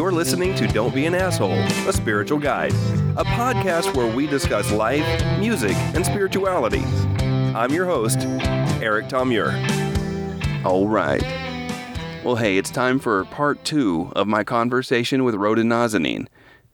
[0.00, 2.72] You're listening to Don't Be an Asshole, a spiritual guide,
[3.18, 5.04] a podcast where we discuss life,
[5.38, 6.82] music, and spirituality.
[7.54, 8.20] I'm your host,
[8.80, 9.52] Eric Tomure.
[10.64, 11.20] All right.
[12.24, 16.28] Well, hey, it's time for part two of my conversation with Rhoda Nazanin.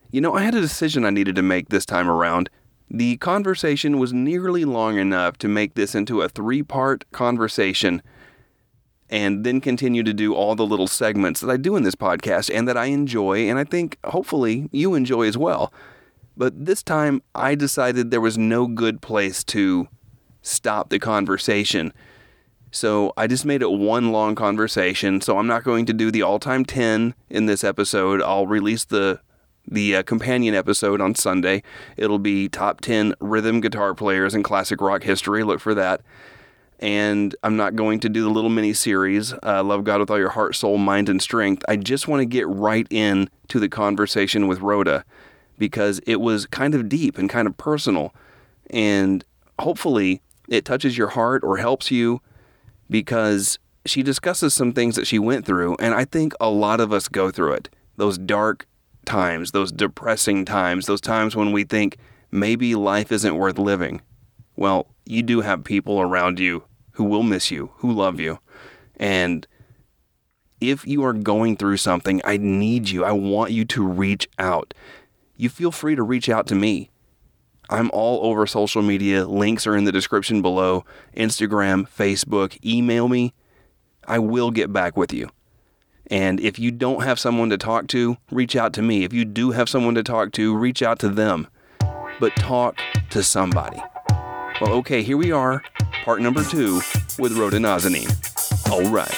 [0.09, 2.49] You know, I had a decision I needed to make this time around.
[2.89, 8.01] The conversation was nearly long enough to make this into a three part conversation
[9.09, 12.53] and then continue to do all the little segments that I do in this podcast
[12.53, 15.73] and that I enjoy, and I think hopefully you enjoy as well.
[16.35, 19.87] But this time I decided there was no good place to
[20.41, 21.93] stop the conversation.
[22.71, 25.21] So I just made it one long conversation.
[25.21, 28.21] So I'm not going to do the all-time 10 in this episode.
[28.21, 29.19] I'll release the
[29.69, 31.61] the uh, companion episode on Sunday.
[31.97, 35.43] It'll be top 10 rhythm guitar players in classic rock history.
[35.43, 35.99] Look for that
[36.79, 40.19] and I'm not going to do the little mini series, uh, Love God with All
[40.19, 41.65] Your Heart, Soul, Mind, and Strength.
[41.67, 45.03] I just want to get right in to the conversation with Rhoda
[45.57, 48.13] because it was kind of deep and kind of personal.
[48.69, 49.23] And
[49.59, 52.21] hopefully it touches your heart or helps you
[52.89, 55.75] because she discusses some things that she went through.
[55.79, 57.69] And I think a lot of us go through it.
[57.95, 58.67] Those dark
[59.05, 61.97] times, those depressing times, those times when we think
[62.29, 64.01] maybe life isn't worth living.
[64.55, 66.63] Well, you do have people around you
[66.97, 68.39] who will miss you, who love you.
[68.95, 69.45] And
[70.59, 73.05] if you are going through something, I need you.
[73.05, 74.73] I want you to reach out.
[75.35, 76.89] You feel free to reach out to me.
[77.69, 79.27] I'm all over social media.
[79.27, 82.57] Links are in the description below Instagram, Facebook.
[82.65, 83.35] Email me.
[84.07, 85.29] I will get back with you.
[86.09, 89.03] And if you don't have someone to talk to, reach out to me.
[89.03, 91.47] If you do have someone to talk to, reach out to them.
[92.19, 92.79] But talk
[93.11, 93.83] to somebody.
[94.59, 95.61] Well, okay, here we are,
[96.07, 96.75] part number two
[97.19, 98.07] with Rhoda Nazanin.
[98.71, 99.11] All right.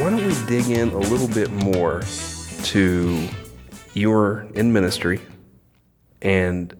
[0.00, 2.00] Why don't we dig in a little bit more
[2.62, 3.28] to
[3.92, 5.20] your in ministry
[6.22, 6.74] and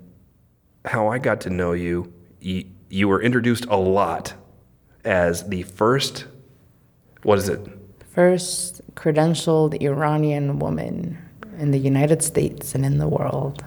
[0.86, 1.72] how I got to know?
[1.72, 2.10] You,
[2.41, 4.32] you were introduced a lot
[5.04, 6.25] as the first,
[7.25, 7.79] what is it?
[8.12, 11.19] First credentialed Iranian woman
[11.59, 13.65] in the United States and in the world.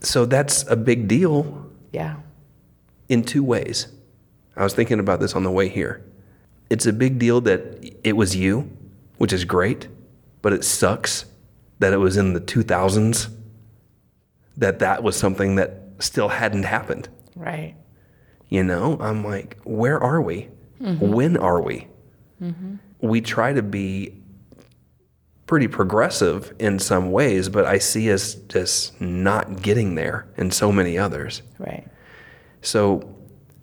[0.00, 1.70] so that's a big deal.
[1.92, 2.16] Yeah.
[3.08, 3.88] In two ways.
[4.56, 6.02] I was thinking about this on the way here.
[6.70, 7.60] It's a big deal that
[8.02, 8.70] it was you,
[9.18, 9.88] which is great,
[10.40, 11.26] but it sucks
[11.78, 13.28] that it was in the 2000s
[14.56, 17.08] that that was something that still hadn't happened.
[17.34, 17.74] Right.
[18.48, 20.48] You know, I'm like, where are we?
[20.80, 21.12] Mm-hmm.
[21.12, 21.88] When are we?
[22.42, 22.76] Mm-hmm.
[23.00, 24.22] We try to be
[25.46, 30.72] pretty progressive in some ways, but I see us just not getting there in so
[30.72, 31.42] many others.
[31.58, 31.86] Right.
[32.62, 33.16] So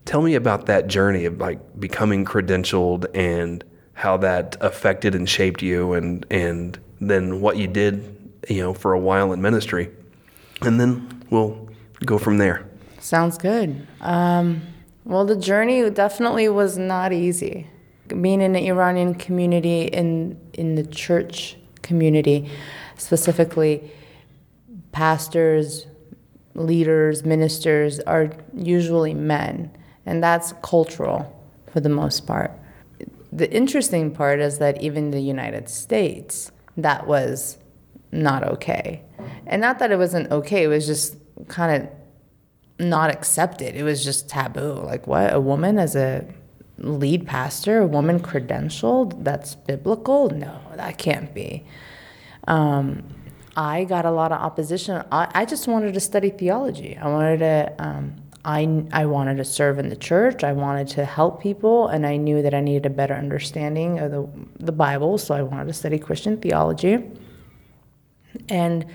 [0.05, 3.63] tell me about that journey of like becoming credentialed and
[3.93, 8.93] how that affected and shaped you and and then what you did, you know, for
[8.93, 9.91] a while in ministry.
[10.61, 11.67] And then we'll
[12.05, 12.65] go from there.
[12.99, 13.85] Sounds good.
[13.99, 14.61] Um,
[15.03, 17.67] well, the journey definitely was not easy
[18.07, 22.49] being in the Iranian community in in the church community,
[22.97, 23.91] specifically,
[24.91, 25.87] pastors,
[26.55, 29.71] leaders, ministers are usually men,
[30.05, 31.29] and that's cultural
[31.71, 32.51] for the most part.
[33.31, 37.57] The interesting part is that even the United States, that was
[38.11, 39.01] not okay.
[39.47, 41.89] And not that it wasn't okay, it was just kind of
[42.79, 43.75] not accepted.
[43.75, 44.73] It was just taboo.
[44.73, 45.33] Like, what?
[45.33, 46.25] A woman as a
[46.77, 50.29] lead pastor, a woman credentialed, that's biblical?
[50.29, 51.65] No, that can't be.
[52.47, 53.03] Um,
[53.55, 55.03] I got a lot of opposition.
[55.11, 56.97] I, I, just wanted to study theology.
[56.97, 57.75] I wanted to.
[57.79, 60.43] Um, I, I wanted to serve in the church.
[60.43, 64.11] I wanted to help people, and I knew that I needed a better understanding of
[64.11, 64.27] the,
[64.59, 67.09] the Bible, so I wanted to study Christian theology.
[68.49, 68.85] And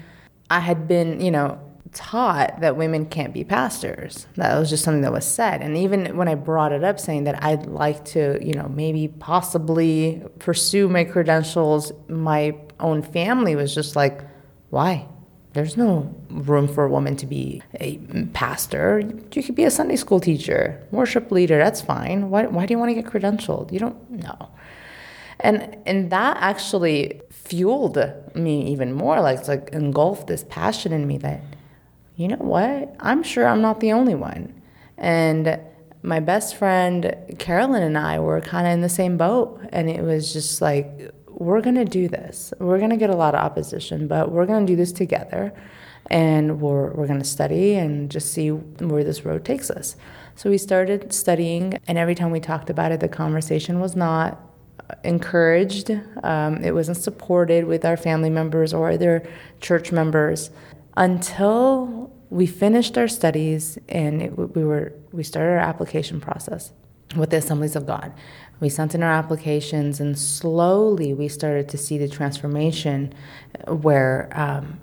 [0.51, 1.59] I had been, you know,
[1.93, 4.27] taught that women can't be pastors.
[4.37, 5.63] That was just something that was said.
[5.63, 9.09] And even when I brought it up, saying that I'd like to, you know, maybe
[9.09, 14.23] possibly pursue my credentials, my own family was just like,
[14.71, 15.07] why?
[15.55, 17.97] There's no room for a woman to be a
[18.33, 19.01] pastor.
[19.33, 22.31] You could be a Sunday school teacher, worship leader, that's fine.
[22.31, 23.73] Why, why do you want to get credentialed?
[23.73, 24.51] You don't know.
[25.41, 27.99] And, and that actually fueled
[28.35, 31.43] me even more, like, like engulfed this passion in me that
[32.19, 32.97] you know what?
[32.99, 34.61] I'm sure I'm not the only one.
[34.99, 35.61] And
[36.03, 39.61] my best friend Carolyn and I were kind of in the same boat.
[39.71, 42.53] And it was just like, we're going to do this.
[42.59, 45.55] We're going to get a lot of opposition, but we're going to do this together.
[46.11, 49.95] And we're, we're going to study and just see where this road takes us.
[50.35, 54.41] So we started studying, and every time we talked about it, the conversation was not
[55.05, 55.91] encouraged.
[56.25, 59.29] Um, it wasn't supported with our family members or other
[59.61, 60.51] church members
[60.99, 66.73] until we finished our studies and it, we were we started our application process
[67.17, 68.13] with the Assemblies of God.
[68.61, 73.15] We sent in our applications, and slowly we started to see the transformation
[73.67, 74.81] where um,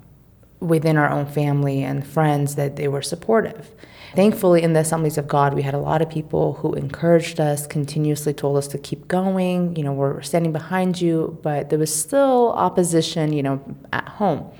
[0.58, 3.70] within our own family and friends that they were supportive.
[4.14, 7.66] Thankfully, in the Assemblies of God, we had a lot of people who encouraged us,
[7.66, 9.76] continuously told us to keep going.
[9.76, 13.62] You know, we're standing behind you, but there was still opposition, you know,
[13.92, 14.50] at home.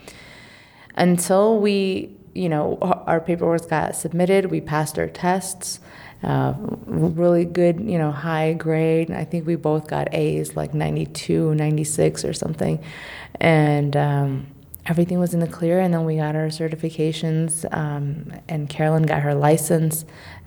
[0.96, 5.80] Until we, you know, our paperwork got submitted, we passed our tests.
[6.22, 6.54] Uh,
[6.86, 9.10] really good, you know, high grade.
[9.10, 12.82] I think we both got A's, like 92, 96 or something.
[13.38, 14.46] And, um,
[14.86, 19.22] everything was in the clear, and then we got our certifications, um, and Carolyn got
[19.22, 20.04] her license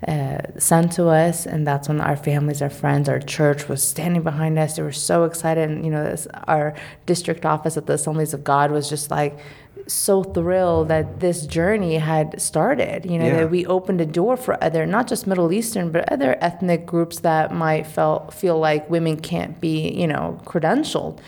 [0.08, 4.24] uh, sent to us, and that's when our families, our friends, our church was standing
[4.24, 4.78] behind us.
[4.78, 6.74] They were so excited, and you know, this, our
[7.06, 9.38] district office at the Assemblies of God was just like
[9.88, 13.06] so thrilled that this journey had started.
[13.06, 13.38] You know, yeah.
[13.38, 17.20] that we opened a door for other, not just Middle Eastern, but other ethnic groups
[17.20, 21.20] that might felt feel like women can't be, you know, credentialed.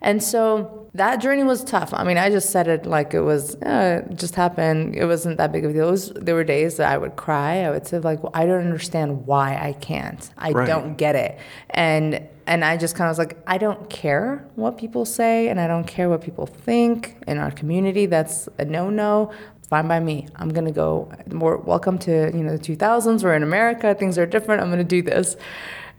[0.00, 1.94] And so that journey was tough.
[1.94, 4.96] I mean, I just said it like it was uh, it just happened.
[4.96, 5.90] It wasn't that big of a deal.
[5.90, 7.60] Was, there were days that I would cry.
[7.60, 10.28] I would say like, well, I don't understand why I can't.
[10.36, 10.66] I right.
[10.66, 11.38] don't get it.
[11.70, 15.60] And and I just kind of was like, I don't care what people say, and
[15.60, 18.06] I don't care what people think in our community.
[18.06, 19.32] That's a no no.
[19.68, 20.26] Fine by me.
[20.34, 21.12] I'm gonna go.
[21.30, 23.22] More welcome to you know the 2000s.
[23.22, 23.94] We're in America.
[23.94, 24.60] Things are different.
[24.60, 25.36] I'm gonna do this.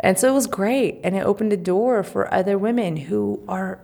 [0.02, 3.80] And so it was great, and it opened a door for other women who are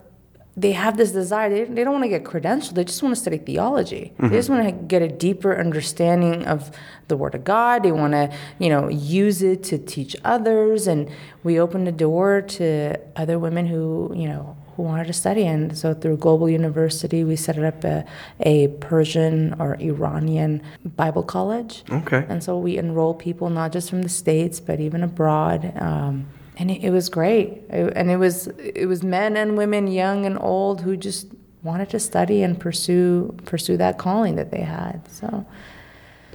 [0.58, 1.50] they have this desire.
[1.52, 2.74] They, they don't want to get credentialed.
[2.74, 4.14] They just want to study theology.
[4.14, 4.30] Mm-hmm.
[4.30, 6.72] They just want to get a deeper understanding of
[7.08, 7.84] the Word of God.
[7.84, 10.88] They want to, you know, use it to teach others.
[10.88, 11.10] And
[11.44, 15.46] we opened the door to other women who, you know, who wanted to study.
[15.46, 18.04] And so through Global University, we set up a,
[18.40, 21.84] a Persian or Iranian Bible college.
[21.92, 22.26] Okay.
[22.28, 25.72] And so we enroll people not just from the States, but even abroad.
[25.80, 26.28] Um,
[26.58, 27.64] and it, it was great.
[27.70, 31.28] It, and it was it was men and women, young and old, who just
[31.64, 35.08] wanted to study and pursue pursue that calling that they had.
[35.10, 35.46] So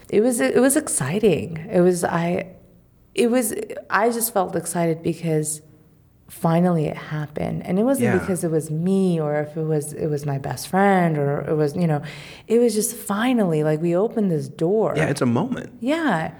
[0.09, 1.57] it was it was exciting.
[1.71, 2.55] It was I
[3.15, 3.55] it was
[3.91, 5.61] I just felt excited because
[6.29, 8.19] finally it happened and it wasn't yeah.
[8.19, 11.55] because it was me or if it was it was my best friend or it
[11.55, 12.03] was you know
[12.47, 16.33] it was just finally like we opened this door yeah it's a moment yeah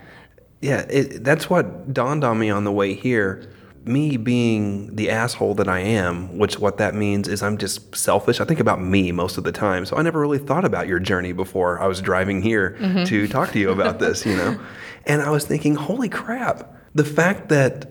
[0.63, 3.53] yeah it, that's what dawned on me on the way here
[3.85, 8.41] me being the asshole that I am, which what that means is I'm just selfish.
[8.41, 9.85] I think about me most of the time.
[9.87, 13.05] So I never really thought about your journey before I was driving here mm-hmm.
[13.05, 14.61] to talk to you about this, you know.
[15.05, 17.91] And I was thinking, holy crap, the fact that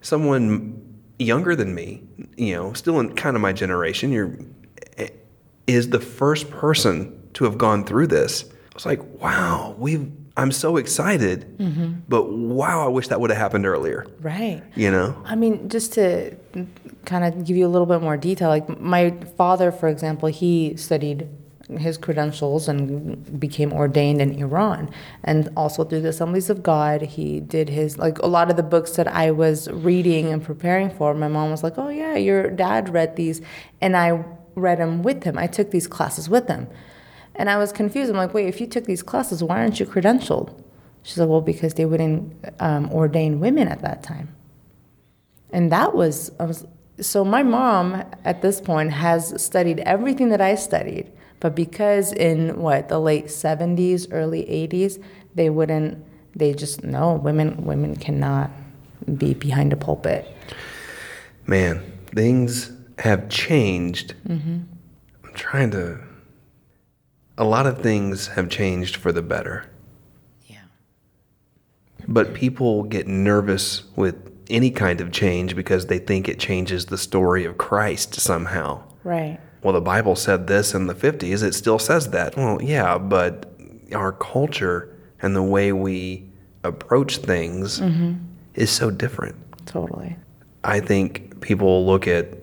[0.00, 0.82] someone
[1.18, 2.02] younger than me,
[2.38, 4.38] you know, still in kind of my generation, you're
[4.96, 5.08] eh,
[5.66, 8.44] is the first person to have gone through this.
[8.44, 12.00] I was like, wow, we've I'm so excited, mm-hmm.
[12.08, 14.06] but wow, I wish that would have happened earlier.
[14.20, 14.62] Right.
[14.74, 15.22] You know?
[15.26, 16.36] I mean, just to
[17.04, 20.74] kind of give you a little bit more detail, like my father, for example, he
[20.76, 21.28] studied
[21.78, 24.90] his credentials and became ordained in Iran.
[25.24, 28.62] And also through the Assemblies of God, he did his, like a lot of the
[28.62, 32.50] books that I was reading and preparing for, my mom was like, oh, yeah, your
[32.50, 33.42] dad read these.
[33.80, 35.38] And I read them with him.
[35.38, 36.68] I took these classes with him.
[37.34, 38.10] And I was confused.
[38.10, 40.62] I'm like, wait, if you took these classes, why aren't you credentialed?
[41.02, 44.34] She said, well, because they wouldn't um, ordain women at that time.
[45.52, 46.66] And that was, I was,
[47.00, 51.10] so my mom at this point has studied everything that I studied,
[51.40, 55.02] but because in what, the late 70s, early 80s,
[55.34, 56.02] they wouldn't,
[56.36, 58.50] they just, no, women, women cannot
[59.16, 60.26] be behind a pulpit.
[61.46, 64.14] Man, things have changed.
[64.28, 64.60] Mm-hmm.
[65.24, 66.00] I'm trying to
[67.38, 69.70] a lot of things have changed for the better.
[70.46, 70.64] Yeah.
[72.06, 76.98] But people get nervous with any kind of change because they think it changes the
[76.98, 78.82] story of Christ somehow.
[79.04, 79.40] Right.
[79.62, 81.42] Well, the Bible said this in the 50s.
[81.42, 82.36] It still says that.
[82.36, 83.50] Well, yeah, but
[83.94, 86.28] our culture and the way we
[86.64, 88.14] approach things mm-hmm.
[88.54, 89.36] is so different.
[89.66, 90.16] Totally.
[90.64, 92.38] I think people look at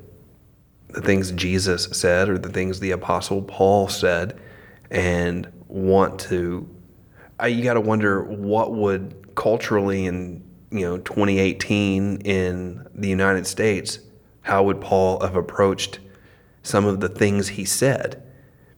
[0.90, 4.40] the things Jesus said or the things the Apostle Paul said
[4.92, 6.68] and want to
[7.40, 13.48] I, you got to wonder what would culturally in you know 2018 in the United
[13.48, 14.00] States
[14.42, 16.00] how would Paul have approached
[16.64, 18.22] some of the things he said?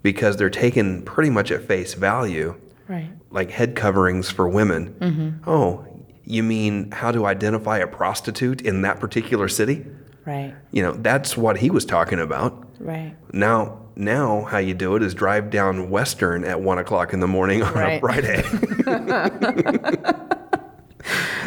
[0.03, 2.55] Because they're taken pretty much at face value,
[2.87, 3.09] Right.
[3.29, 4.93] like head coverings for women.
[4.99, 5.49] Mm-hmm.
[5.49, 5.85] Oh,
[6.25, 9.85] you mean how to identify a prostitute in that particular city?
[10.25, 10.53] Right.
[10.71, 12.65] You know, that's what he was talking about.
[12.79, 13.15] Right.
[13.31, 17.27] Now, now how you do it is drive down Western at one o'clock in the
[17.27, 17.99] morning on a Right.
[18.01, 18.43] Friday.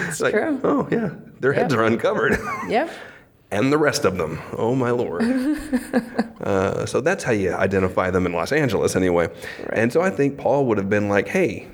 [0.09, 0.61] it's like, true.
[0.65, 2.91] oh yeah, their heads are uncovered, Yep.
[3.51, 4.41] and the rest of them.
[4.57, 5.23] Oh my lord.
[6.41, 9.29] uh, so that's how you identify them in Los Angeles, anyway.
[9.73, 11.69] And so I think Paul would have been like, hey,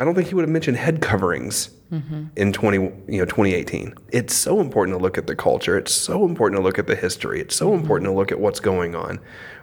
[0.00, 1.70] I don't think he would have mentioned head coverings
[2.36, 2.76] in 20,
[3.08, 3.94] you know, 2018.
[4.12, 5.76] It's so important to look at the culture.
[5.76, 7.40] It's so important to look at the history.
[7.40, 9.18] It's so important to look at what's going on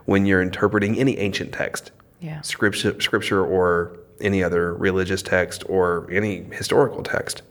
[0.06, 2.42] when you're interpreting any ancient text, Yeah.
[2.42, 7.42] scripture, scripture or any other religious text or any historical text.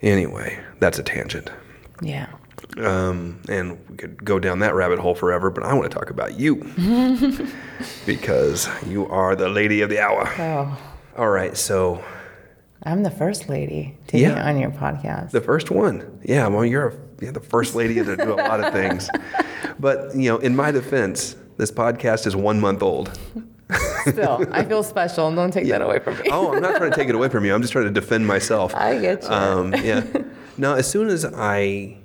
[0.00, 1.50] Anyway, that's a tangent.
[2.00, 2.28] Yeah.
[2.78, 6.08] Um, and we could go down that rabbit hole forever, but I want to talk
[6.10, 6.54] about you
[8.06, 10.28] because you are the lady of the hour.
[10.38, 10.78] Oh,
[11.16, 12.02] All right, so
[12.82, 14.48] I'm the first lady taking Yeah.
[14.48, 15.30] on your podcast.
[15.32, 18.62] the first one, yeah, well, you're, a, you're the first lady to do a lot
[18.62, 19.08] of things.
[19.78, 23.18] But you know, in my defense, this podcast is one month old.
[24.06, 25.28] Still, I feel special.
[25.28, 26.24] and Don't take that away from me.
[26.30, 27.54] Oh, I'm not trying to take it away from you.
[27.54, 28.74] I'm just trying to defend myself.
[28.74, 29.30] I get you.
[29.30, 30.04] Um, yeah.
[30.58, 31.96] Now, as soon as I,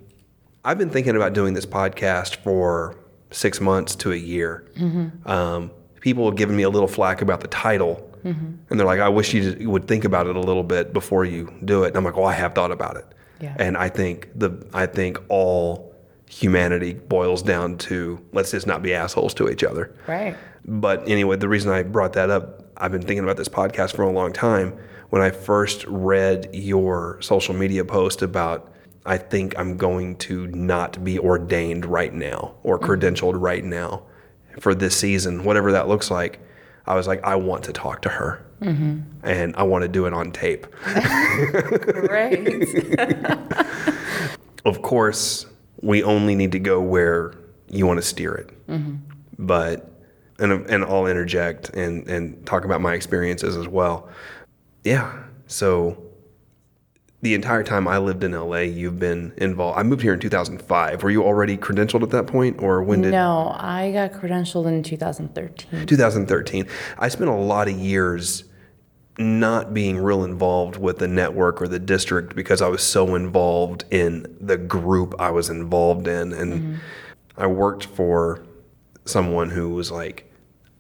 [0.63, 2.95] I've been thinking about doing this podcast for
[3.31, 4.65] six months to a year.
[4.77, 5.27] Mm-hmm.
[5.29, 8.46] Um, people have given me a little flack about the title, Mm-hmm.
[8.70, 11.53] and they're like, "I wish you would think about it a little bit before you
[11.63, 13.05] do it." And I'm like, "Well, I have thought about it."
[13.39, 13.55] Yeah.
[13.60, 15.94] And I think the I think all
[16.27, 19.96] humanity boils down to let's just not be assholes to each other.
[20.08, 20.36] right.
[20.67, 24.01] But anyway, the reason I brought that up, I've been thinking about this podcast for
[24.01, 24.75] a long time.
[25.12, 28.74] When I first read your social media post about,
[29.05, 34.01] I think I'm going to not be ordained right now or credentialed right now
[34.60, 36.39] for this season, whatever that looks like,
[36.87, 38.45] I was like, I want to talk to her.
[38.61, 39.01] Mm-hmm.
[39.23, 40.67] And I want to do it on tape.
[42.09, 42.39] Right.
[44.65, 45.45] Of course,
[45.81, 47.35] we only need to go where
[47.69, 48.67] you want to steer it.
[48.67, 48.95] Mm-hmm.
[49.37, 49.91] But,
[50.39, 54.09] and, and I'll interject and, and talk about my experiences as well.
[54.83, 55.23] Yeah.
[55.45, 56.01] So,
[57.25, 59.79] the entire time I lived in LA, you've been involved.
[59.79, 61.01] I moved here in 2005.
[61.01, 64.84] Were you already credentialed at that point, or when did no, I got credentialed in
[64.84, 65.88] 2013.
[65.88, 66.67] 2013?
[67.00, 68.44] I spent a lot of years
[69.17, 73.86] not being real involved with the network or the district because I was so involved
[73.89, 76.32] in the group I was involved in.
[76.32, 76.75] And mm-hmm.
[77.38, 78.46] I worked for
[79.05, 80.32] someone who was like,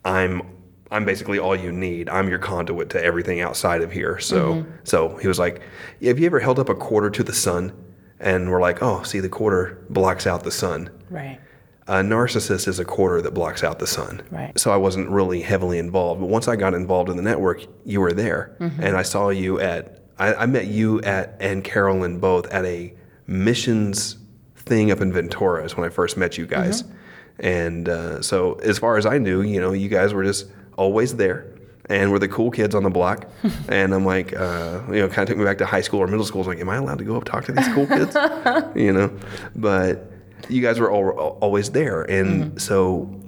[0.03, 0.43] I'm
[0.91, 2.09] I'm basically all you need.
[2.09, 4.19] I'm your conduit to everything outside of here.
[4.19, 4.71] So mm-hmm.
[4.83, 5.61] so he was like,
[6.03, 7.73] Have you ever held up a quarter to the sun?
[8.19, 10.89] And we're like, Oh, see the quarter blocks out the sun.
[11.09, 11.39] Right.
[11.87, 14.23] A narcissist is a quarter that blocks out the sun.
[14.31, 14.57] Right.
[14.57, 16.19] So I wasn't really heavily involved.
[16.19, 18.55] But once I got involved in the network, you were there.
[18.59, 18.83] Mm-hmm.
[18.83, 22.95] And I saw you at, I, I met you at, and Carolyn both at a
[23.27, 24.17] missions
[24.55, 26.81] thing up in Ventura is when I first met you guys.
[26.81, 26.95] Mm-hmm.
[27.39, 31.15] And uh, so as far as I knew, you know, you guys were just always
[31.15, 31.51] there.
[31.87, 33.29] And we're the cool kids on the block.
[33.69, 36.07] and I'm like, uh, you know, kind of took me back to high school or
[36.07, 36.41] middle school.
[36.41, 38.15] I was like, am I allowed to go up talk to these cool kids?
[38.75, 39.15] you know,
[39.55, 40.11] but
[40.49, 42.03] you guys were al- always there.
[42.03, 43.21] And so,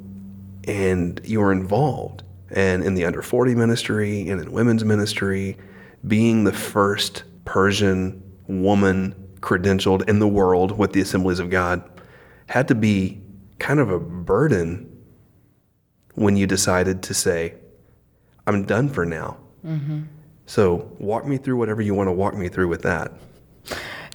[0.66, 5.58] and you were involved and in the under 40 ministry and in women's ministry,
[6.08, 11.84] being the first Persian woman credentialed in the world with the Assemblies of God
[12.48, 13.22] had to be
[13.60, 14.87] kind of a burden
[16.18, 17.54] when you decided to say,
[18.48, 19.38] I'm done for now.
[19.64, 20.02] Mm-hmm.
[20.48, 23.12] So, walk me through whatever you want to walk me through with that.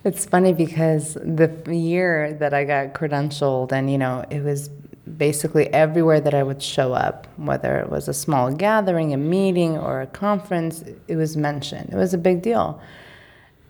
[0.02, 4.68] It's funny because the year that I got credentialed, and you know, it was
[5.16, 9.78] basically everywhere that I would show up, whether it was a small gathering, a meeting,
[9.78, 11.90] or a conference, it was mentioned.
[11.92, 12.80] It was a big deal.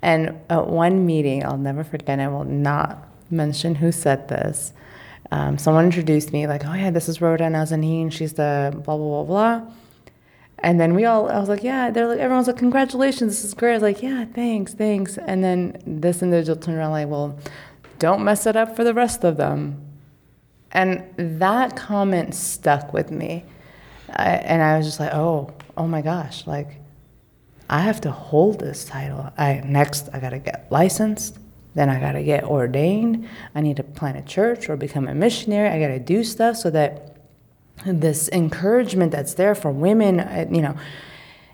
[0.00, 4.72] And at one meeting, I'll never forget, I will not mention who said this.
[5.32, 8.12] Um, someone introduced me, like, oh yeah, this is Rhoda Nazanin.
[8.12, 9.72] She's the blah, blah, blah, blah.
[10.58, 13.54] And then we all, I was like, yeah, they're like, everyone's like, congratulations, this is
[13.54, 13.70] great.
[13.70, 15.16] I was like, yeah, thanks, thanks.
[15.16, 17.38] And then this individual turned around, like, well,
[17.98, 19.80] don't mess it up for the rest of them.
[20.70, 23.44] And that comment stuck with me.
[24.10, 26.76] I, and I was just like, oh, oh my gosh, like,
[27.70, 29.32] I have to hold this title.
[29.38, 31.38] I next I gotta get licensed,
[31.74, 33.28] then I gotta get ordained.
[33.54, 35.68] I need to plant a church or become a missionary.
[35.68, 37.16] I gotta do stuff so that
[37.86, 40.76] this encouragement that's there for women, uh, you know,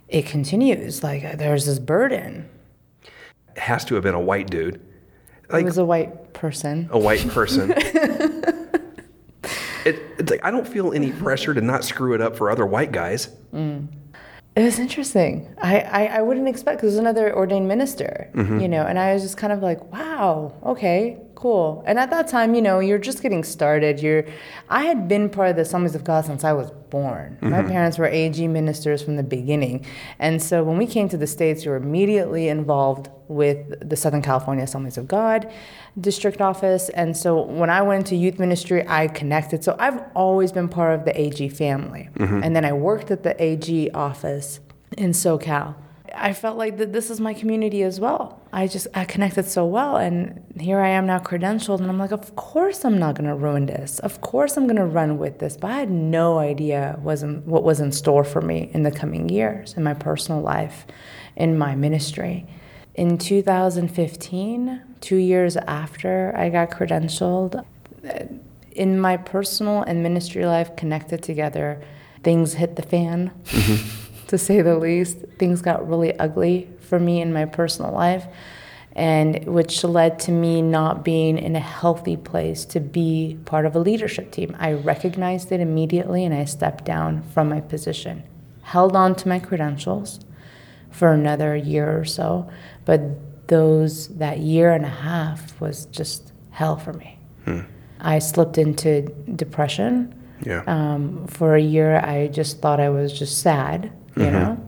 [0.08, 1.02] it continues.
[1.02, 2.48] Like uh, there's this burden.
[3.54, 4.80] It has to have been a white dude
[5.50, 6.88] Like, it was a white person.
[6.92, 7.72] a white person.
[7.76, 8.72] it,
[9.84, 12.92] it's like I don't feel any pressure to not screw it up for other white
[12.92, 13.28] guys.
[14.58, 15.54] It was interesting.
[15.62, 18.58] I, I, I wouldn't expect because was another ordained minister, Mm-hmm.
[18.58, 21.84] you know, and I was just kind of like, wow, okay, cool.
[21.86, 24.00] And at that time, you know, you're just getting started.
[24.00, 24.24] You're,
[24.68, 27.38] I had been part of the Assemblies of God since I was born.
[27.40, 27.68] My Mm-hmm.
[27.70, 29.86] parents were AG ministers from the beginning,
[30.18, 34.22] and so when we came to the states, we were immediately involved with the Southern
[34.22, 35.40] California Assemblies of God
[36.00, 36.88] district office.
[36.90, 39.62] And so when I went into youth ministry, I connected.
[39.64, 42.08] So I've always been part of the AG family.
[42.44, 44.60] And then I worked at the AG office
[44.96, 45.74] in SoCal.
[46.20, 48.40] I felt like that this is my community as well.
[48.52, 52.12] I just I connected so well and here I am now credentialed and I'm like
[52.12, 53.98] of course I'm not to ruin this.
[54.00, 55.56] Of course I'm to run with this.
[55.56, 58.90] But I had no idea was in, what was in store for me in the
[58.90, 60.86] coming years in my personal life,
[61.36, 62.46] in my ministry.
[62.94, 67.64] In 2015, 2 years after I got credentialed,
[68.02, 68.26] eh,
[68.72, 71.80] in my personal and ministry life connected together,
[72.22, 74.07] things hit the fan, mm-hmm.
[74.28, 75.18] To say the least.
[75.38, 78.26] Things got really ugly for me in my personal life,
[78.92, 83.76] and which led to me not being in a healthy place to be part of
[83.76, 84.56] a leadership team.
[84.58, 88.24] I recognized it immediately and I stepped down from my position,
[88.62, 90.20] held on to my credentials
[90.90, 92.50] for another year or so,
[92.84, 93.00] but
[93.48, 97.18] those that year and a half was just hell for me.
[98.00, 99.02] I slipped into
[99.34, 100.14] depression.
[100.44, 100.62] Yeah.
[100.66, 104.32] Um, for a year, I just thought I was just sad, you mm-hmm.
[104.32, 104.64] know.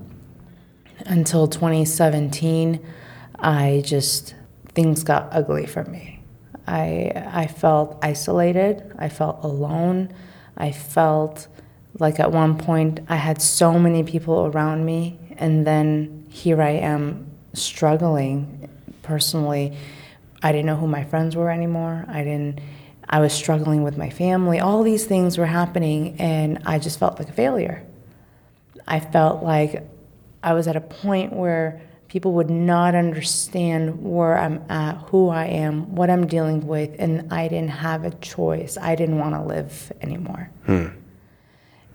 [1.06, 2.84] Until 2017,
[3.38, 4.34] I just
[4.68, 6.22] things got ugly for me.
[6.66, 8.94] I I felt isolated.
[8.98, 10.12] I felt alone.
[10.56, 11.48] I felt
[11.98, 16.70] like at one point I had so many people around me, and then here I
[16.70, 18.68] am struggling
[19.02, 19.76] personally.
[20.42, 22.04] I didn't know who my friends were anymore.
[22.08, 22.60] I didn't.
[23.08, 24.60] I was struggling with my family.
[24.60, 27.84] All these things were happening, and I just felt like a failure.
[28.86, 29.86] I felt like
[30.42, 35.46] I was at a point where people would not understand where I'm at, who I
[35.46, 38.76] am, what I'm dealing with, and I didn't have a choice.
[38.76, 40.50] I didn't want to live anymore.
[40.66, 40.86] Hmm.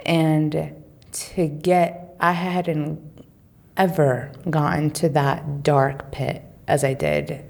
[0.05, 0.73] And
[1.11, 3.01] to get, I hadn't
[3.75, 7.43] ever gotten to that dark pit as I did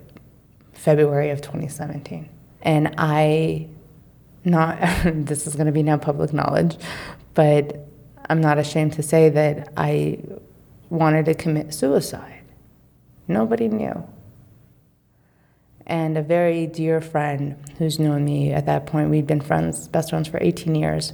[0.74, 2.30] February of 2017.
[2.64, 3.68] And I,
[4.44, 6.78] not, this is going to be now public knowledge,
[7.36, 7.85] but
[8.30, 10.20] I'm not ashamed to say that I
[10.90, 12.44] wanted to commit suicide.
[13.28, 14.08] Nobody knew.
[15.88, 20.10] And a very dear friend who's known me at that point, we'd been friends, best
[20.10, 21.14] friends for 18 years.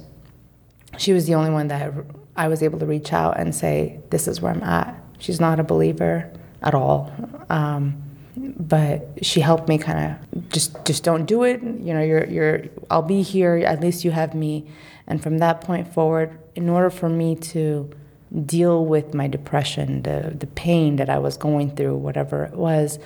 [0.96, 1.92] She was the only one that
[2.36, 4.98] I was able to reach out and say, This is where I'm at.
[5.18, 7.12] She's not a believer at all.
[7.50, 8.02] Um,
[8.36, 12.62] but she helped me kind of just just don't do it you know you're you're
[12.90, 14.66] I'll be here at least you have me
[15.06, 17.90] and from that point forward in order for me to
[18.46, 22.98] deal with my depression the the pain that I was going through whatever it was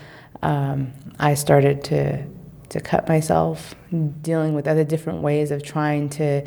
[0.42, 2.24] um, I started to
[2.68, 3.74] to cut myself
[4.20, 6.44] dealing with other different ways of trying to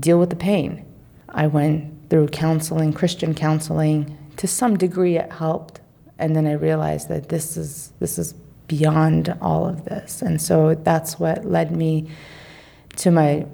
[0.00, 0.84] deal with the pain.
[1.28, 5.80] I went through counseling Christian counseling to some degree it helped
[6.18, 8.34] and then I realized that this is this is
[8.66, 12.08] beyond all of this, and so that's what led me
[12.96, 13.46] to my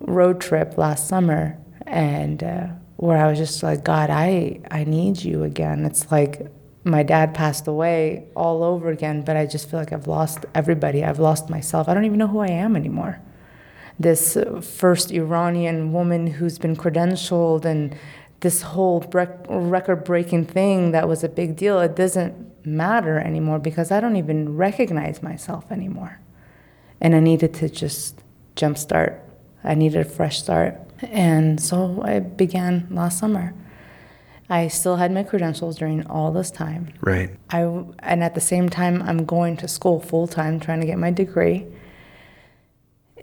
[0.00, 5.22] road trip last summer, and uh, where I was just like, God, I I need
[5.22, 5.84] you again.
[5.84, 6.50] It's like
[6.84, 11.02] my dad passed away all over again, but I just feel like I've lost everybody.
[11.02, 11.88] I've lost myself.
[11.88, 13.20] I don't even know who I am anymore.
[13.98, 17.96] This uh, first Iranian woman who's been credentialed and
[18.40, 19.00] this whole
[19.48, 24.16] record breaking thing that was a big deal, it doesn't matter anymore because I don't
[24.16, 26.20] even recognize myself anymore.
[27.00, 28.22] And I needed to just
[28.56, 29.18] jumpstart.
[29.62, 30.78] I needed a fresh start.
[31.10, 33.54] And so I began last summer.
[34.50, 36.92] I still had my credentials during all this time.
[37.00, 37.30] Right.
[37.50, 37.60] I,
[38.00, 41.10] and at the same time, I'm going to school full time trying to get my
[41.10, 41.66] degree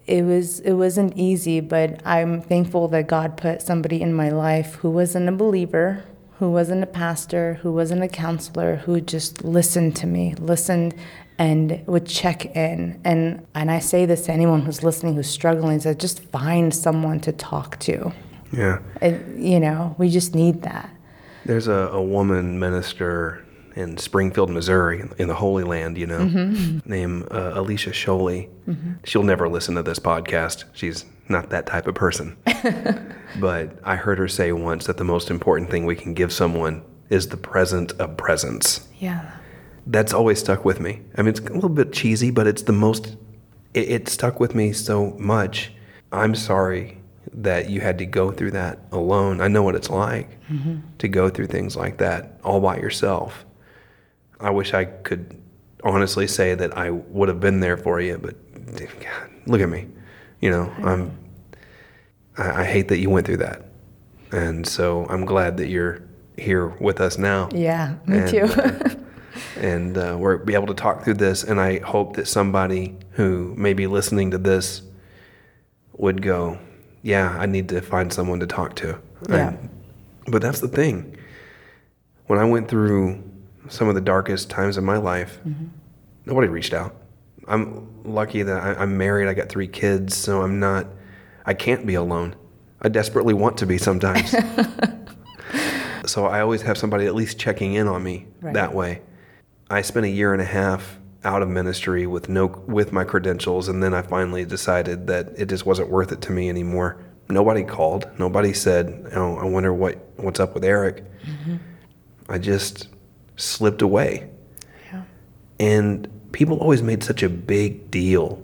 [0.07, 4.75] it was it wasn't easy, but I'm thankful that God put somebody in my life
[4.75, 6.03] who wasn't a believer,
[6.39, 10.95] who wasn't a pastor, who wasn't a counselor, who just listened to me, listened
[11.41, 13.01] and would check in.
[13.03, 16.73] And and I say this to anyone who's listening who's struggling, is that just find
[16.73, 18.13] someone to talk to.
[18.53, 18.79] Yeah.
[19.01, 20.89] It, you know, we just need that.
[21.45, 23.43] There's a, a woman minister
[23.75, 26.25] in Springfield, Missouri, in the Holy Land, you know,
[26.85, 28.47] named uh, Alicia Chole.
[29.03, 30.65] She'll never listen to this podcast.
[30.73, 32.37] She's not that type of person.
[33.39, 36.83] but I heard her say once that the most important thing we can give someone
[37.09, 38.87] is the present of presence.
[38.99, 39.31] Yeah.
[39.87, 41.01] That's always stuck with me.
[41.17, 43.17] I mean, it's a little bit cheesy, but it's the most,
[43.73, 45.71] it, it stuck with me so much.
[46.11, 46.97] I'm sorry
[47.33, 49.41] that you had to go through that alone.
[49.41, 50.79] I know what it's like mm-hmm.
[50.97, 53.45] to go through things like that all by yourself.
[54.39, 55.41] I wish I could
[55.83, 58.35] honestly say that I would have been there for you, but
[58.75, 59.87] God, look at me.
[60.41, 61.17] You know, I'm.
[62.37, 63.65] I, I hate that you went through that,
[64.31, 66.01] and so I'm glad that you're
[66.37, 67.49] here with us now.
[67.53, 68.43] Yeah, me And, too.
[68.43, 68.95] Uh,
[69.57, 71.43] and uh, we're be able to talk through this.
[71.43, 74.81] And I hope that somebody who may be listening to this
[75.93, 76.57] would go,
[77.01, 79.49] "Yeah, I need to find someone to talk to." Yeah.
[79.49, 79.69] And-
[80.27, 81.17] but that's the thing.
[82.27, 83.23] When I went through
[83.69, 85.39] some of the darkest times of my life,
[86.25, 86.95] nobody reached out.
[87.47, 89.27] I'm lucky that I, I'm married.
[89.27, 90.87] I got three kids, so I'm not.
[91.45, 92.35] I can't be alone.
[92.83, 94.31] I desperately want to be sometimes.
[96.05, 98.53] so I always have somebody at least checking in on me Right.
[98.53, 99.01] that way.
[99.71, 103.69] I spent a year and a half out of ministry with no with my credentials,
[103.69, 106.97] and then I finally decided that it just wasn't worth it to me anymore.
[107.29, 108.09] Nobody called.
[108.19, 111.55] Nobody said, "Oh, I wonder what what's up with Eric." Mm-hmm.
[112.27, 112.89] I just
[113.37, 114.29] slipped away.
[114.91, 115.03] yeah.
[115.59, 118.43] And people always made such a big deal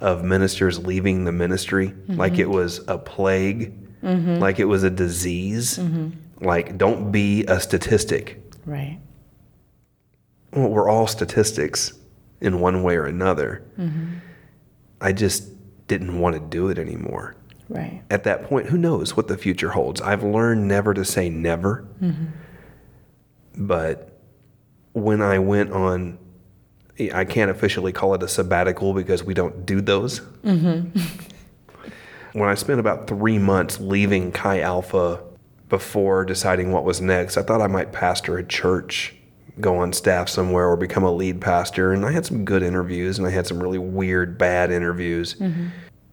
[0.00, 2.16] of ministers leaving the ministry mm-hmm.
[2.16, 3.72] like it was a plague,
[4.02, 4.36] mm-hmm.
[4.36, 5.78] like it was a disease.
[6.40, 8.42] Like, don't be a statistic.
[8.66, 9.00] Right.
[10.56, 11.92] Well, we're all statistics
[12.40, 13.62] in one way or another.
[13.78, 14.14] Mm-hmm.
[15.00, 15.50] I just
[15.86, 17.36] didn't want to do it anymore.
[17.68, 18.02] Right.
[18.10, 20.00] At that point, who knows what the future holds?
[20.00, 21.86] I've learned never to say never.
[22.00, 22.26] Mm-hmm.
[23.58, 24.18] But
[24.92, 26.18] when I went on,
[27.12, 30.20] I can't officially call it a sabbatical because we don't do those.
[30.42, 30.98] Mm-hmm.
[32.38, 35.22] when I spent about three months leaving Chi Alpha
[35.68, 39.14] before deciding what was next, I thought I might pastor a church,
[39.60, 41.92] go on staff somewhere, or become a lead pastor.
[41.92, 45.34] And I had some good interviews and I had some really weird, bad interviews.
[45.34, 45.68] Mm-hmm.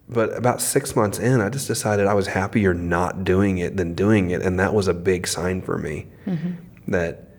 [0.08, 3.94] But about six months in, I just decided I was happier not doing it than
[3.94, 4.42] doing it.
[4.42, 6.52] And that was a big sign for me mm-hmm.
[6.88, 7.30] that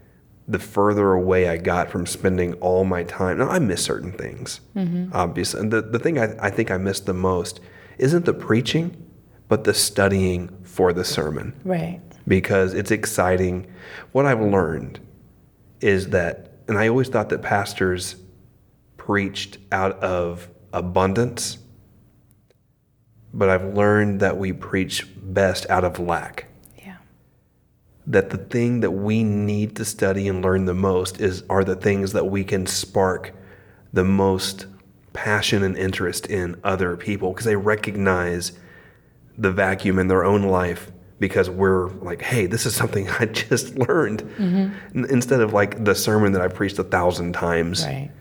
[0.48, 4.62] the further away I got from spending all my time, now I miss certain things,
[4.76, 5.10] mm-hmm.
[5.14, 5.60] obviously.
[5.62, 7.60] And the, the thing I, I think I miss the most
[7.98, 8.96] isn't the preaching,
[9.48, 12.02] but the studying for the sermon Right.
[12.28, 13.68] because it's exciting.
[14.12, 15.00] What I've learned
[15.82, 18.16] is that, and I always thought that pastors
[18.98, 21.58] preached out of abundance,
[23.34, 26.48] but I've learned that we preach best out of lack.
[26.78, 26.98] Yeah.
[28.08, 31.76] That the thing that we need to study and learn the most is are the
[31.76, 33.34] things that we can spark
[33.94, 34.68] the most
[35.14, 38.52] passion and interest in other people because they recognize
[39.38, 43.78] the vacuum in their own life because we're like, hey, this is something I just
[43.78, 44.22] learned.
[44.40, 44.76] N-
[45.10, 48.12] Instead of like the sermon that I preached a thousand times, Right.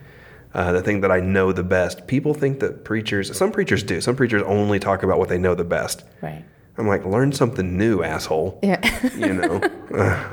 [0.55, 2.07] uh, the thing that I know the best.
[2.07, 5.55] People think that preachers, some preachers do, some preachers only talk about what they know
[5.55, 6.05] the best.
[6.23, 6.45] Right.
[6.79, 8.59] I'm like, learn something new, asshole.
[8.63, 8.81] Yeah.
[9.17, 9.61] You know,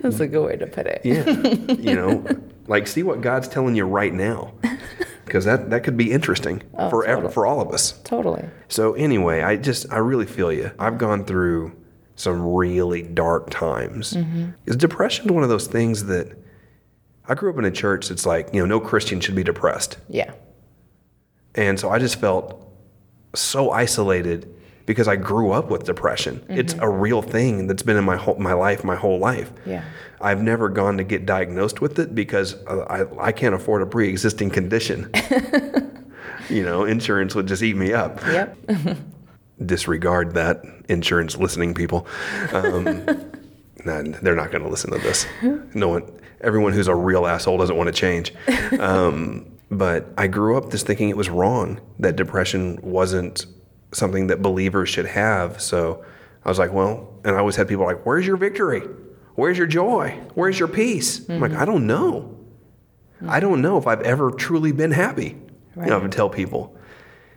[0.00, 1.02] That's a good way to put it.
[1.04, 1.28] yeah,
[1.74, 2.24] you know,
[2.68, 4.54] like see what God's telling you right now,
[5.24, 7.34] because that that could be interesting oh, for ev- totally.
[7.34, 7.92] for all of us.
[8.04, 8.44] Totally.
[8.68, 10.70] So anyway, I just I really feel you.
[10.78, 11.76] I've gone through
[12.16, 14.14] some really dark times.
[14.14, 14.50] Mm-hmm.
[14.66, 16.36] Is depression one of those things that
[17.28, 19.98] I grew up in a church that's like, you know, no Christian should be depressed.
[20.08, 20.32] Yeah.
[21.54, 22.68] And so I just felt
[23.34, 24.52] so isolated
[24.86, 26.44] because I grew up with depression.
[26.48, 29.52] It's a real thing that's been in my whole, my life, my whole life.
[29.64, 29.84] Yeah.
[30.20, 33.86] I've never gone to get diagnosed with it because uh, I, I can't afford a
[33.86, 35.10] pre-existing condition.
[36.48, 38.20] you know, insurance would just eat me up.
[38.22, 38.56] Yep.
[39.66, 42.06] Disregard that, insurance listening people.
[42.52, 43.04] Um,
[43.84, 45.26] nah, they're not going to listen to this.
[45.74, 48.32] No one, everyone who's a real asshole doesn't want to change.
[48.78, 53.46] Um, but I grew up just thinking it was wrong that depression wasn't
[53.92, 55.60] something that believers should have.
[55.60, 56.04] So
[56.44, 58.82] I was like, well, and I always had people like, "Where's your victory?
[59.34, 60.18] Where's your joy?
[60.34, 62.36] Where's your peace?" I'm like, I don't know.
[63.28, 65.36] I don't know if I've ever truly been happy.
[65.76, 66.02] You know, I Right.
[66.02, 66.76] would tell people,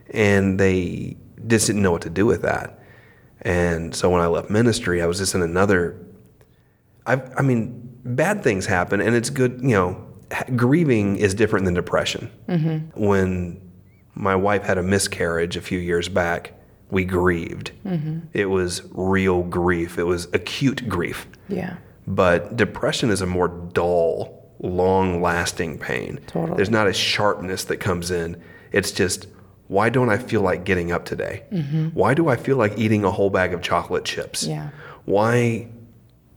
[0.10, 1.16] and they
[1.48, 2.80] just didn't know what to do with that.
[3.42, 5.96] And so when I left ministry, I was just in another.
[7.06, 9.60] I, I mean, bad things happen, and it's good.
[9.62, 10.08] You know,
[10.56, 12.32] grieving is different than depression.
[12.50, 13.00] Mm-hmm.
[13.06, 13.62] When
[14.16, 16.54] my wife had a miscarriage a few years back,
[16.90, 17.72] we grieved.
[17.86, 18.20] Mm-hmm.
[18.34, 19.98] It was real grief.
[19.98, 21.28] It was acute grief.
[21.50, 21.78] Yeah.
[22.08, 26.20] But depression is a more dull, long lasting pain.
[26.28, 26.56] Totally.
[26.56, 28.42] There's not a sharpness that comes in.
[28.72, 29.28] It's just,
[29.68, 31.44] why don't I feel like getting up today?
[31.52, 31.88] Mm-hmm.
[31.90, 34.46] Why do I feel like eating a whole bag of chocolate chips?
[34.46, 34.70] Yeah.
[35.06, 35.68] Why,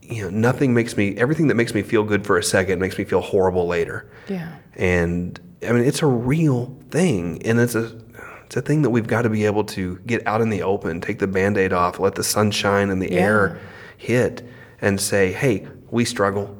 [0.00, 2.96] you know, nothing makes me, everything that makes me feel good for a second makes
[2.96, 4.10] me feel horrible later.
[4.28, 4.56] Yeah.
[4.74, 7.42] And I mean, it's a real thing.
[7.44, 7.98] And it's a,
[8.46, 11.00] it's a thing that we've got to be able to get out in the open,
[11.00, 13.20] take the band aid off, let the sunshine and the Yeah.
[13.20, 13.60] air
[13.96, 14.46] hit,
[14.80, 16.56] and say, hey, we struggle.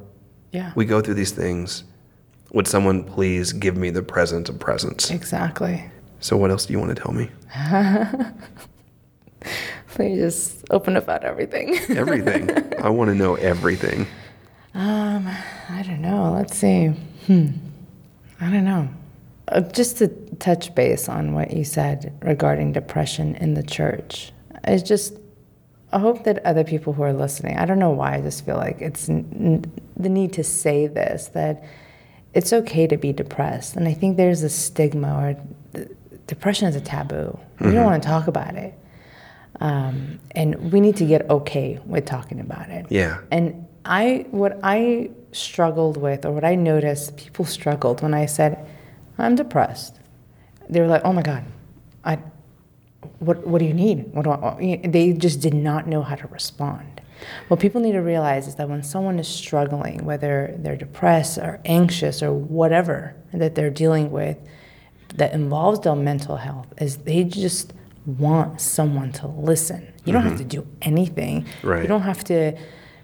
[0.51, 0.71] Yeah.
[0.75, 1.83] We go through these things.
[2.51, 5.11] Would someone please give me the present of presence?
[5.11, 5.83] exactly.
[6.19, 7.29] So, what else do you want to tell me?
[9.89, 11.75] Please just open up about everything.
[11.89, 12.49] Everything.
[12.81, 14.05] I want to know everything.
[14.73, 15.27] Um,
[15.69, 16.33] I don't know.
[16.33, 16.87] Let's see.
[17.27, 17.47] Hmm.
[18.41, 18.87] I don't know.
[19.47, 20.07] Uh, just to
[20.39, 24.31] touch base on what you said regarding depression in the church,
[24.63, 25.15] I just
[25.91, 27.57] I hope that other people who are listening.
[27.57, 28.15] I don't know why.
[28.15, 31.63] I just feel like it's n- n- the need to say this that
[32.35, 35.35] it's okay to be depressed, and I think there's a stigma or
[35.73, 35.89] th-
[36.27, 37.37] depression is a taboo.
[37.59, 38.75] We don't want to talk about it,
[39.61, 42.85] um, and we need to get okay with talking about it.
[42.89, 43.17] Yeah.
[43.31, 48.67] And I, what I struggled with, or what I noticed people struggled when I said,
[49.17, 49.99] I'm depressed.
[50.69, 51.43] They were like, oh my God,
[52.03, 52.19] I,
[53.19, 54.13] what, what do you need?
[54.13, 57.01] What do I, they just did not know how to respond.
[57.49, 61.59] What people need to realize is that when someone is struggling, whether they're depressed or
[61.65, 64.37] anxious or whatever that they're dealing with
[65.15, 67.73] that involves their mental health, is they just
[68.05, 69.91] want someone to listen.
[70.05, 70.49] You don't have mm-hmm.
[70.49, 71.45] to do anything.
[71.61, 71.81] Right.
[71.81, 72.57] You don't have to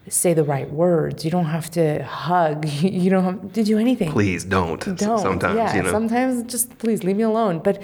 [0.08, 1.26] say the right words.
[1.26, 2.65] You don't have to hug.
[2.96, 4.12] You don't have to do anything.
[4.12, 4.84] Please don't.
[4.98, 5.20] Don't.
[5.20, 5.91] Sometimes, yeah, you know.
[5.91, 7.60] sometimes just please leave me alone.
[7.60, 7.82] But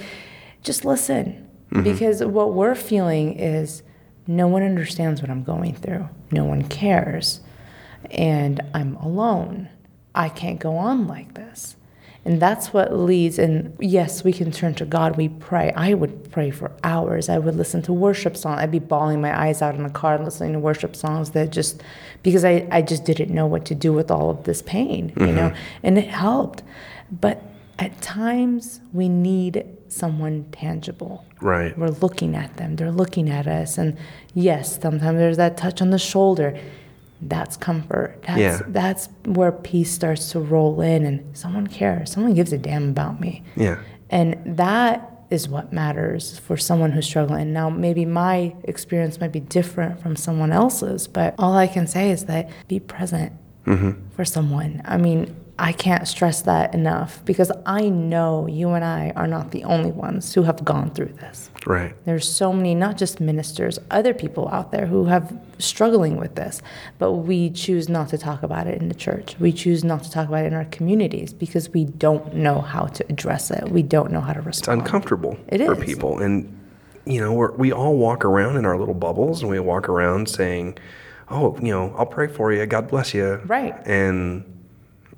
[0.64, 1.50] just listen.
[1.72, 1.84] Mm-hmm.
[1.84, 3.84] Because what we're feeling is
[4.28, 6.08] no one understands what I'm going through.
[6.32, 7.42] No one cares.
[8.12, 9.70] And I'm alone.
[10.14, 11.76] I can't go on like this.
[12.24, 13.40] And that's what leads.
[13.40, 15.18] And yes, we can turn to God.
[15.18, 15.74] We pray.
[15.76, 17.30] I would pray for hours.
[17.30, 18.60] I would listen to worship songs.
[18.60, 21.82] I'd be bawling my eyes out in the car listening to worship songs that just,
[22.22, 25.28] because I, I just didn't know what to do with all of this pain, you
[25.28, 25.50] know?
[25.50, 25.80] Mm-hmm.
[25.82, 26.62] And it helped.
[27.12, 27.42] But
[27.80, 31.26] at times, we need someone tangible.
[31.42, 31.76] Right.
[31.78, 33.80] We're looking at them, they're looking at us.
[33.80, 33.98] And
[34.36, 36.58] yes, sometimes there's that touch on the shoulder.
[37.22, 38.24] That's comfort.
[38.28, 38.62] That's, Yeah.
[38.68, 42.12] that's where peace starts to roll in, and someone cares.
[42.12, 43.44] Someone gives a damn about me.
[43.56, 43.78] Yeah.
[44.10, 47.54] And that is what matters for someone who's struggling.
[47.54, 52.12] Now, maybe my experience might be different from someone else's, but all I can say
[52.12, 53.32] is that be present
[53.66, 53.92] mm-hmm.
[54.10, 54.82] for someone.
[54.84, 59.52] I mean, I can't stress that enough because I know you and I are not
[59.52, 61.52] the only ones who have gone through this.
[61.68, 61.94] Right.
[62.04, 66.64] There's so many, not just ministers, other people out there who have struggling with this,
[66.98, 69.36] but we choose not to talk about it in the church.
[69.40, 72.86] We choose not to talk about it in our communities because we don't know how
[72.86, 73.70] to address it.
[73.70, 74.82] We don't know how to respond.
[74.82, 75.86] It's uncomfortable It for is.
[75.86, 76.18] people.
[76.18, 76.58] And,
[77.06, 80.28] you know, we're, we all walk around in our little bubbles and we walk around
[80.28, 80.80] saying,
[81.30, 82.66] oh, you know, I'll pray for you.
[82.66, 83.42] God bless you.
[83.46, 83.76] Right.
[83.86, 84.51] And,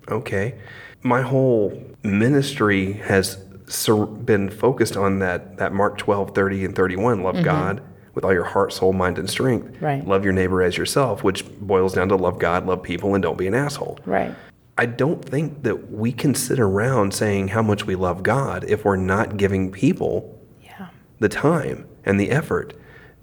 [0.10, 0.56] okay.
[1.02, 3.38] My whole ministry has
[3.68, 7.24] sur- been focused on that, that Mark 12, 30, and 31.
[7.24, 7.82] Love God
[8.14, 9.68] with all your heart, soul, mind, and strength.
[9.74, 9.86] Mm-hmm.
[9.86, 10.08] Right.
[10.08, 13.38] Love your neighbor as yourself, which boils down to love God, love people, and don't
[13.38, 14.00] be an asshole.
[14.06, 14.34] Right.
[14.78, 18.86] I don't think that we can sit around saying how much we love God if
[18.86, 20.88] we're not giving people Yeah.
[21.20, 22.74] the time and the effort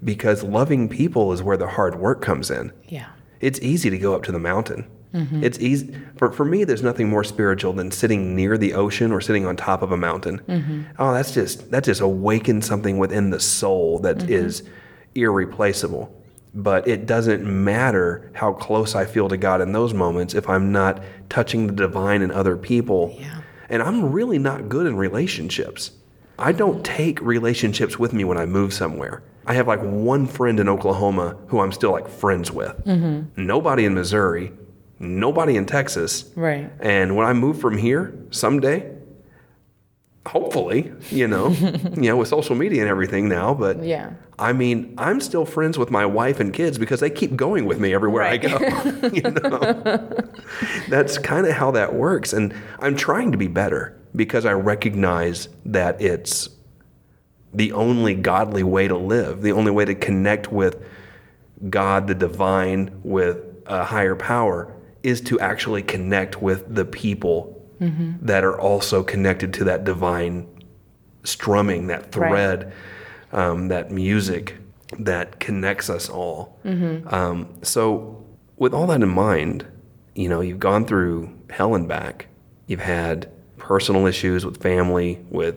[0.03, 2.71] because loving people is where the hard work comes in.
[2.87, 3.07] Yeah.
[3.39, 4.85] It's easy to go up to the mountain.
[5.13, 5.43] Mm-hmm.
[5.43, 9.19] It's easy for, for me there's nothing more spiritual than sitting near the ocean or
[9.19, 10.39] sitting on top of a mountain.
[10.39, 10.83] Mm-hmm.
[10.99, 14.31] Oh, that's just that just awakens something within the soul that mm-hmm.
[14.31, 14.63] is
[15.15, 16.15] irreplaceable.
[16.53, 20.71] But it doesn't matter how close I feel to God in those moments if I'm
[20.71, 23.15] not touching the divine in other people.
[23.17, 23.41] Yeah.
[23.69, 25.91] And I'm really not good in relationships.
[26.37, 29.23] I don't take relationships with me when I move somewhere.
[29.45, 32.85] I have like one friend in Oklahoma who I'm still like friends with.
[33.37, 34.51] Nobody in Missouri,
[35.01, 36.31] nobody in Texas.
[36.35, 36.71] Right.
[36.79, 38.95] And when I move from here someday,
[40.25, 41.49] hopefully, you know,
[41.95, 44.11] you know, with social media and everything now, but Yeah.
[44.39, 47.79] I mean, I'm still friends with my wife and kids because they keep going with
[47.79, 48.57] me everywhere I go.
[49.13, 50.31] you know,
[50.89, 55.47] that's kind of how that works, and I'm trying to be better because I recognize
[55.65, 56.49] that it's
[57.53, 60.83] the only godly way to live, the only way to connect with
[61.69, 63.37] God, the divine, with
[63.67, 67.57] a higher power, is to actually connect with the people
[68.21, 70.45] that are also connected to that divine
[71.23, 72.29] strumming, that Right.
[72.29, 72.73] thread,
[73.33, 74.55] um, that music
[74.99, 76.59] that connects us all.
[77.07, 78.23] Um, so,
[78.57, 79.65] with all that in mind,
[80.13, 82.27] you know, you've gone through hell and back.
[82.67, 85.55] You've had personal issues with family, with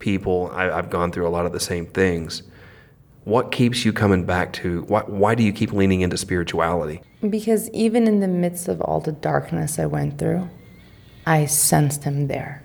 [0.00, 0.50] people.
[0.52, 2.42] I, I've gone through a lot of the same things.
[3.24, 4.82] What keeps you coming back to?
[4.82, 7.00] Why, why do you keep leaning into spirituality?
[7.28, 10.48] Because even in the midst of all the darkness I went through,
[11.26, 12.62] I sensed him there.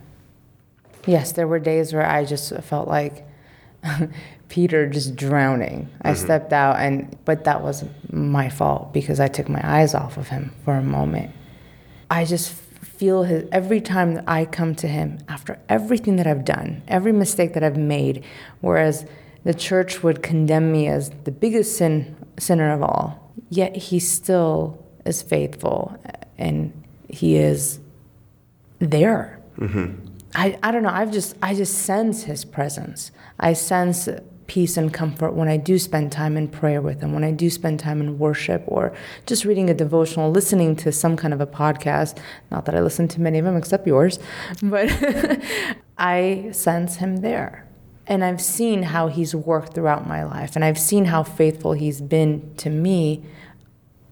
[1.06, 3.26] Yes, there were days where I just felt like
[4.50, 5.90] Peter just drowning.
[6.02, 6.26] I mm-hmm.
[6.26, 10.28] stepped out and but that was my fault because I took my eyes off of
[10.28, 11.32] him for a moment.
[12.12, 16.44] I just feel his every time that I come to him after everything that I've
[16.44, 18.26] done, every mistake that I've made,
[18.60, 19.06] whereas
[19.44, 24.86] the church would condemn me as the biggest sin sinner of all, yet he still
[25.06, 25.98] is faithful
[26.38, 26.74] and
[27.08, 27.80] he is
[28.80, 29.40] there.
[29.58, 30.08] Mm-hmm.
[30.36, 30.90] I, I don't know.
[30.90, 33.12] I've just I just sense his presence.
[33.40, 34.08] I sense
[34.50, 37.50] peace and comfort when I do spend time in prayer with him, when I do
[37.50, 38.94] spend time in worship or
[39.26, 42.18] just reading a devotional, listening to some kind of a podcast.
[42.52, 44.20] Not that I listen to many of them except yours,
[44.62, 44.90] but
[45.98, 47.69] I sense him there.
[48.10, 52.02] And I've seen how he's worked throughout my life and I've seen how faithful he's
[52.02, 53.24] been to me.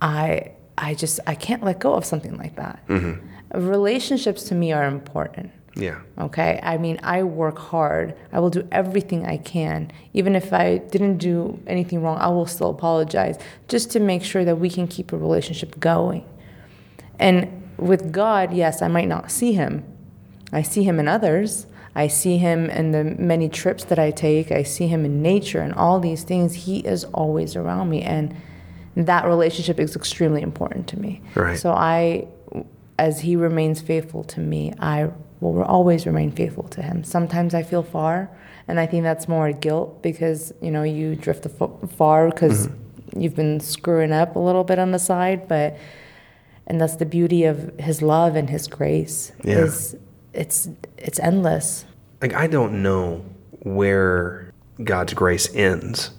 [0.01, 2.87] I I just I can't let go of something like that.
[2.87, 3.59] Mm-hmm.
[3.67, 5.51] Relationships to me are important.
[5.75, 5.99] Yeah.
[6.17, 6.59] Okay.
[6.63, 8.15] I mean, I work hard.
[8.31, 9.91] I will do everything I can.
[10.13, 14.43] Even if I didn't do anything wrong, I will still apologize just to make sure
[14.43, 16.25] that we can keep a relationship going.
[17.19, 19.83] And with God, yes, I might not see Him.
[20.51, 21.67] I see Him in others.
[21.97, 24.51] I see Him in the many trips that I take.
[24.51, 26.53] I see Him in nature and all these things.
[26.53, 28.03] He is always around me.
[28.03, 28.35] And
[28.95, 31.21] that relationship is extremely important to me.
[31.33, 31.57] Right.
[31.57, 32.27] So I,
[32.99, 37.03] as He remains faithful to me, I will always remain faithful to Him.
[37.03, 38.29] Sometimes I feel far,
[38.67, 41.47] and I think that's more guilt because you know you drift
[41.97, 43.21] far because mm-hmm.
[43.21, 45.77] you've been screwing up a little bit on the side, but
[46.67, 49.31] and that's the beauty of His love and His grace.
[49.43, 49.65] Yeah.
[49.65, 49.95] Is
[50.37, 51.85] it's it's endless.
[52.21, 53.25] Like, I don't know
[53.61, 56.11] where God's grace ends.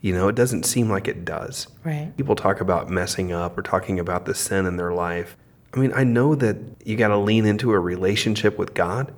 [0.00, 1.66] You know, it doesn't seem like it does.
[1.84, 2.12] Right.
[2.16, 5.36] People talk about messing up or talking about the sin in their life.
[5.74, 9.12] I mean, I know that you got to lean into a relationship with God,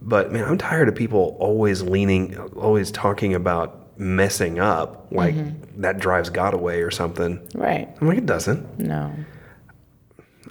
[0.00, 5.80] but man, I'm tired of people always leaning, always talking about messing up like mm-hmm.
[5.82, 7.46] that drives God away or something.
[7.54, 7.88] Right.
[8.00, 8.78] I'm like, it doesn't.
[8.78, 9.12] No.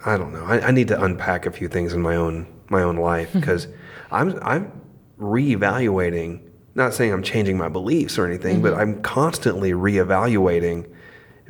[0.05, 0.43] I don't know.
[0.43, 3.39] I, I need to unpack a few things in my own my own life mm-hmm.
[3.39, 3.67] because
[4.11, 4.71] I'm I'm
[5.19, 6.41] reevaluating.
[6.75, 8.81] Not saying I'm changing my beliefs or anything, but mm-hmm.
[8.81, 10.87] I'm constantly reevaluating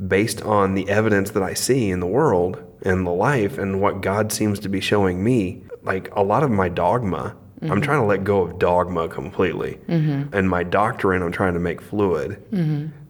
[0.07, 4.01] based on the evidence that I see in the world and the life and what
[4.01, 5.63] God seems to be showing me.
[5.83, 7.81] Like a lot of my dogma, I'm mm-hmm.
[7.81, 9.79] trying to let go of dogma completely,
[10.31, 12.41] and my doctrine I'm trying to make fluid.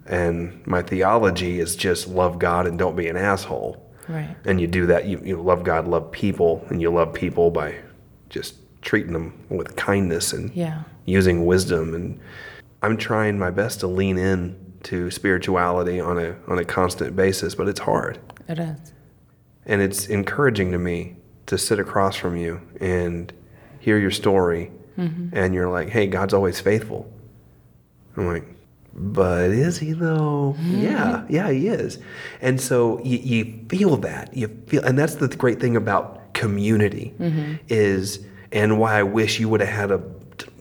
[0.10, 4.38] And my theology is just love God and don't be an asshole Right.
[4.46, 7.76] and you do that you, you love god love people and you love people by
[8.30, 10.84] just treating them with kindness and Yeah.
[11.06, 11.94] using wisdom.
[11.94, 12.20] And
[12.84, 17.56] i'm trying my best to lean in to spirituality on a on a constant basis
[17.56, 18.20] but it's hard.
[18.48, 18.94] It is.
[19.66, 21.16] and it's encouraging to me
[21.48, 23.34] to sit across from you and
[23.80, 25.30] hear your story mm-hmm.
[25.34, 27.12] and you're like hey god's always faithful.
[28.16, 28.46] I'm like
[28.94, 30.56] but is he though?
[30.58, 30.82] Mm-hmm.
[30.82, 32.00] Yeah yeah he is.
[32.42, 34.36] And so you, you feel that.
[34.36, 37.56] You feel and that's the great thing about community mm-hmm.
[37.68, 38.20] is
[38.52, 40.02] and why i wish you would have had a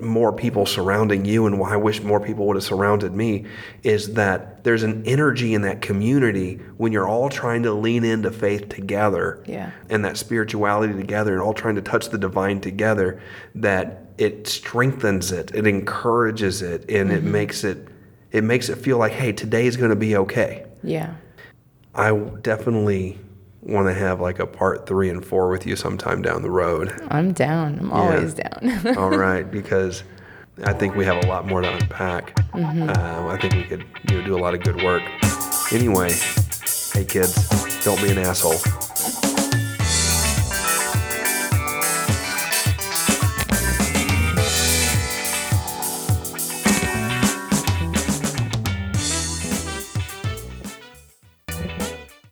[0.01, 3.45] more people surrounding you and why i wish more people would have surrounded me
[3.83, 8.31] is that there's an energy in that community when you're all trying to lean into
[8.31, 9.71] faith together Yeah.
[9.91, 13.21] and that spirituality together and all trying to touch the divine together
[13.55, 17.33] that it strengthens it it encourages it and it mm-hmm.
[17.33, 17.87] makes it
[18.33, 21.15] it makes it feel like hey today's going to be okay Yeah.
[21.95, 22.11] i
[22.41, 23.19] definitely
[23.67, 26.95] want to have like a part three and four with you sometime down the road.
[27.09, 27.79] I'm down.
[27.81, 28.97] I'm always down.
[28.97, 30.03] all right because
[30.65, 32.33] i think we have a lot more to unpack.
[32.55, 35.03] Uh, i think we could you know, do a lot of good work.
[35.73, 36.11] Anyway
[36.93, 37.35] hey kids
[37.85, 39.26] don't be an asshole